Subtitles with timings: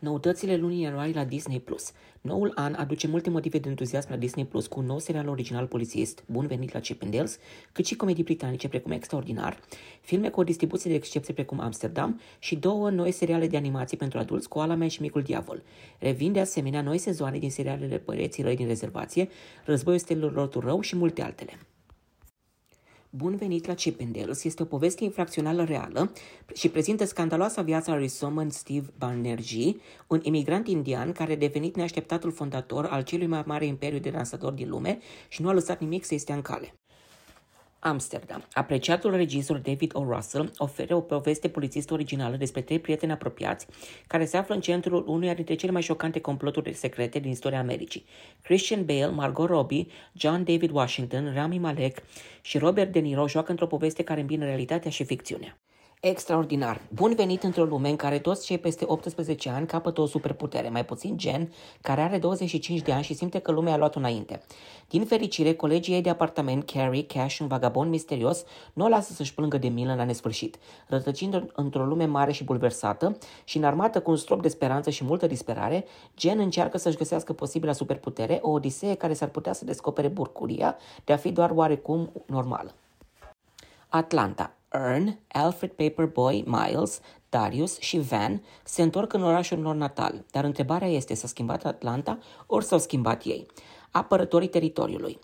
[0.00, 1.58] Noutățile lunii ianuarie la Disney+.
[1.58, 1.92] Plus.
[2.20, 5.66] Noul an aduce multe motive de entuziasm la Disney Plus cu un nou serial original
[5.66, 7.38] polițist, bun venit la Chippendales,
[7.72, 9.60] cât și comedii britanice precum Extraordinar,
[10.00, 14.18] filme cu o distribuție de excepție precum Amsterdam și două noi seriale de animații pentru
[14.18, 15.62] adulți cu Alame și Micul Diavol.
[15.98, 19.28] Revin de asemenea noi sezoane din serialele Păreții Răi din Rezervație,
[19.64, 21.58] Războiul Stelelor Lotul Rău și multe altele.
[23.12, 26.12] Bun venit la Chippendales este o poveste infracțională reală
[26.54, 29.76] și prezintă scandaloasa viața lui Solomon Steve Banerjee,
[30.06, 34.56] un imigrant indian care a devenit neașteptatul fondator al celui mai mare imperiu de dansatori
[34.56, 36.74] din lume și nu a lăsat nimic să-i stea în cale.
[37.80, 38.44] Amsterdam.
[38.52, 40.04] Apreciatul regizor David O.
[40.04, 43.66] Russell oferă o poveste polițist originală despre trei prieteni apropiați
[44.06, 48.04] care se află în centrul unuia dintre cele mai șocante comploturi secrete din istoria Americii.
[48.42, 52.02] Christian Bale, Margot Robbie, John David Washington, Rami Malek
[52.40, 55.58] și Robert De Niro joacă într-o poveste care îmbină realitatea și ficțiunea.
[56.00, 56.80] Extraordinar!
[56.94, 60.84] Bun venit într-o lume în care toți cei peste 18 ani capătă o superputere, mai
[60.84, 64.42] puțin Gen, care are 25 de ani și simte că lumea a luat înainte.
[64.88, 69.34] Din fericire, colegii ei de apartament, Carrie, Cash, un vagabond misterios, nu o lasă să-și
[69.34, 70.58] plângă de milă la nesfârșit.
[70.88, 75.26] Rătăcind într-o lume mare și bulversată și înarmată cu un strop de speranță și multă
[75.26, 75.84] disperare,
[76.16, 81.12] Gen încearcă să-și găsească posibila superputere, o odisee care s-ar putea să descopere burcuria de
[81.12, 82.74] a fi doar oarecum normală.
[83.88, 84.54] Atlanta.
[84.72, 90.88] Earn, Alfred Paperboy, Miles, Darius și Van se întorc în orașul lor natal, dar întrebarea
[90.88, 93.46] este s-a schimbat Atlanta ori s-au schimbat ei?
[93.90, 95.18] Apărătorii teritoriului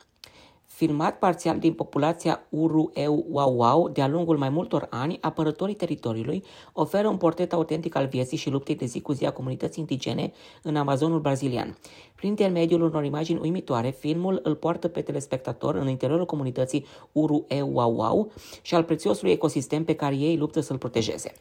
[0.77, 7.53] filmat parțial din populația Uru-Eu-Wow-Wow de-a lungul mai multor ani, apărătorii teritoriului oferă un portret
[7.53, 10.33] autentic al vieții și luptei de zi cu zi a comunității indigene
[10.63, 11.79] în Amazonul brazilian.
[12.15, 18.33] Prin intermediul unor imagini uimitoare, filmul îl poartă pe telespectator în interiorul comunității Uru-Eu-Wow-Wow
[18.63, 21.33] și al prețiosului ecosistem pe care ei luptă să-l protejeze.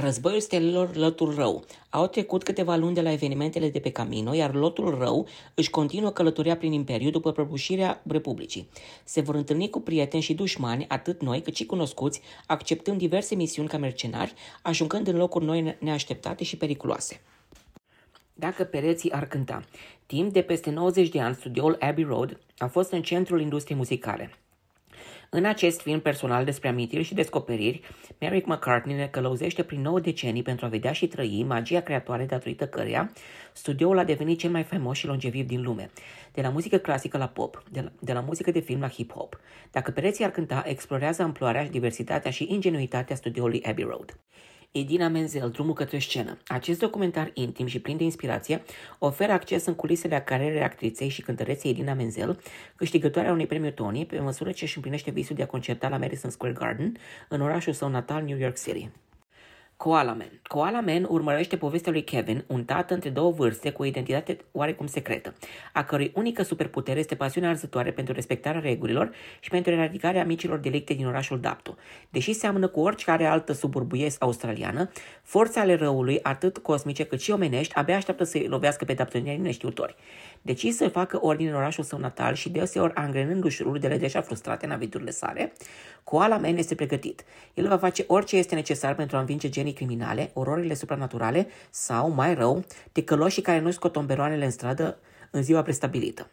[0.00, 1.64] Războiul stelelor Lotul Rău.
[1.90, 6.10] Au trecut câteva luni de la evenimentele de pe Camino, iar Lotul Rău își continuă
[6.10, 8.68] călătoria prin Imperiu după prăbușirea Republicii.
[9.04, 13.68] Se vor întâlni cu prieteni și dușmani, atât noi cât și cunoscuți, acceptând diverse misiuni
[13.68, 17.20] ca mercenari, ajungând în locuri noi neașteptate și periculoase.
[18.34, 19.64] Dacă pereții ar cânta.
[20.06, 24.30] Timp de peste 90 de ani, studioul Abbey Road a fost în centrul industriei muzicale.
[25.30, 27.80] În acest film personal despre amintiri și descoperiri,
[28.20, 32.66] Merrick McCartney ne călăuzește prin 9 decenii pentru a vedea și trăi magia creatoare datorită
[32.66, 33.12] căreia
[33.52, 35.90] studioul a devenit cel mai faimos și longeviv din lume,
[36.32, 39.40] de la muzică clasică la pop, de la, de la muzică de film la hip-hop.
[39.70, 44.18] Dacă pereții ar cânta, explorează amploarea, diversitatea și ingenuitatea studioului Abbey Road.
[44.72, 46.38] Edina Menzel, Drumul către scenă.
[46.46, 48.62] Acest documentar intim și plin de inspirație
[48.98, 52.40] oferă acces în culisele a carierei actriței și cântăreței Edina Menzel,
[52.76, 56.30] câștigătoarea unui premiu Tony, pe măsură ce își împlinește visul de a concerta la Madison
[56.30, 56.96] Square Garden,
[57.28, 58.90] în orașul său natal, New York City.
[59.78, 60.40] Koala Man.
[60.48, 64.86] Koala Man urmărește povestea lui Kevin, un tată între două vârste cu o identitate oarecum
[64.86, 65.34] secretă,
[65.72, 70.94] a cărui unică superputere este pasiunea arzătoare pentru respectarea regulilor și pentru eradicarea micilor delicte
[70.94, 71.76] din orașul Dapto.
[72.10, 74.90] Deși seamănă cu oricare altă suburbuies australiană,
[75.22, 79.96] forța ale răului, atât cosmice cât și omenești, abia așteaptă să-i lovească pe daptonienii neștiutori.
[80.42, 84.72] Decis să facă ordine în orașul său natal și deseori angrenându-și rudele deja frustrate în
[84.72, 85.52] aviturile sale,
[86.04, 87.24] Koala Man este pregătit.
[87.54, 92.34] El va face orice este necesar pentru a învinge genii criminale, ororile supranaturale sau, mai
[92.34, 94.98] rău, ticăloșii care nu scot tomberoanele în stradă
[95.30, 96.30] în ziua prestabilită.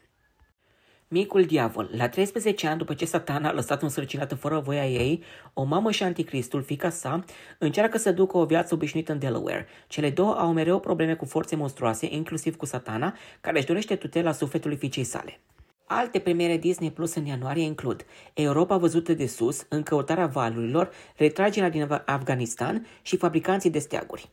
[1.07, 1.89] Micul diavol.
[1.91, 6.03] La 13 ani după ce satana a lăsat însărcinată fără voia ei, o mamă și
[6.03, 7.23] anticristul, fica sa,
[7.59, 9.67] încearcă să ducă o viață obișnuită în Delaware.
[9.87, 14.31] Cele două au mereu probleme cu forțe monstruoase, inclusiv cu satana, care își dorește tutela
[14.31, 15.39] sufletului fiicei sale.
[15.87, 21.69] Alte premiere Disney Plus în ianuarie includ Europa văzută de sus, În căutarea valurilor, Retragerea
[21.69, 24.29] din Afganistan și Fabricanții de steaguri.